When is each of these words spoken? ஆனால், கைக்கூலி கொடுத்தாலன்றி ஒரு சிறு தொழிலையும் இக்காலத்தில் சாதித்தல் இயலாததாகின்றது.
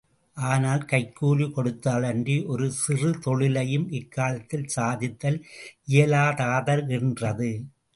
ஆனால், 0.37 0.85
கைக்கூலி 0.85 1.47
கொடுத்தாலன்றி 1.49 2.37
ஒரு 2.47 2.71
சிறு 2.79 3.11
தொழிலையும் 3.19 3.87
இக்காலத்தில் 3.91 4.69
சாதித்தல் 4.75 5.41
இயலாததாகின்றது. 5.89 7.51